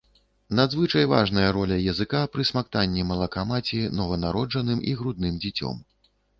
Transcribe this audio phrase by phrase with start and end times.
[0.59, 5.81] Надзвычай важная роля языка пры смактанні малака маці нованароджаным і грудным дзіцем.